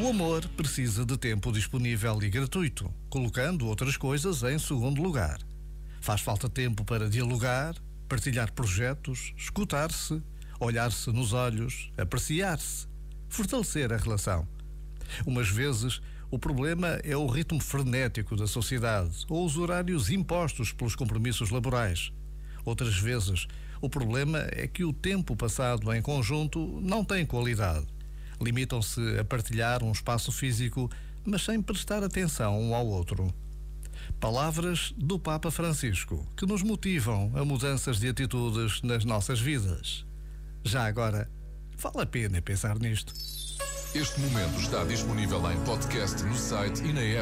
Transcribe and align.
O 0.00 0.08
amor 0.08 0.46
precisa 0.56 1.04
de 1.04 1.16
tempo 1.16 1.50
disponível 1.50 2.22
e 2.22 2.30
gratuito, 2.30 2.88
colocando 3.10 3.66
outras 3.66 3.96
coisas 3.96 4.44
em 4.44 4.56
segundo 4.56 5.02
lugar. 5.02 5.40
Faz 6.00 6.20
falta 6.20 6.48
tempo 6.48 6.84
para 6.84 7.10
dialogar, 7.10 7.74
partilhar 8.08 8.52
projetos, 8.52 9.34
escutar-se, 9.36 10.22
olhar-se 10.60 11.10
nos 11.10 11.32
olhos, 11.32 11.90
apreciar-se, 11.98 12.86
fortalecer 13.28 13.92
a 13.92 13.96
relação. 13.96 14.46
Umas 15.26 15.48
vezes, 15.48 16.00
o 16.30 16.38
problema 16.38 17.00
é 17.02 17.16
o 17.16 17.26
ritmo 17.26 17.60
frenético 17.60 18.36
da 18.36 18.46
sociedade 18.46 19.26
ou 19.28 19.44
os 19.44 19.56
horários 19.56 20.08
impostos 20.08 20.72
pelos 20.72 20.94
compromissos 20.94 21.50
laborais. 21.50 22.12
Outras 22.64 22.96
vezes, 22.96 23.48
o 23.80 23.88
problema 23.88 24.46
é 24.50 24.66
que 24.66 24.84
o 24.84 24.92
tempo 24.92 25.36
passado 25.36 25.92
em 25.92 26.02
conjunto 26.02 26.80
não 26.80 27.04
tem 27.04 27.24
qualidade 27.24 27.86
limitam-se 28.40 29.18
a 29.18 29.24
partilhar 29.24 29.82
um 29.82 29.92
espaço 29.92 30.30
físico, 30.30 30.90
mas 31.24 31.42
sem 31.42 31.60
prestar 31.60 32.02
atenção 32.02 32.60
um 32.60 32.74
ao 32.74 32.86
outro. 32.86 33.32
Palavras 34.20 34.92
do 34.96 35.18
Papa 35.18 35.50
Francisco 35.50 36.26
que 36.36 36.46
nos 36.46 36.62
motivam 36.62 37.32
a 37.34 37.44
mudanças 37.44 37.98
de 37.98 38.08
atitudes 38.08 38.82
nas 38.82 39.04
nossas 39.04 39.40
vidas. 39.40 40.04
Já 40.64 40.86
agora, 40.86 41.30
vale 41.76 42.02
a 42.02 42.06
pena 42.06 42.40
pensar 42.40 42.78
nisto. 42.78 43.12
Este 43.94 44.20
momento 44.20 44.60
está 44.60 44.84
disponível 44.84 45.50
em 45.50 45.58
podcast 45.64 46.22
no 46.22 46.36
site 46.36 46.82
e 46.84 46.92
na 46.92 47.00
app. 47.00 47.16